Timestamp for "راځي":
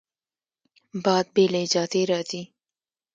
2.11-2.41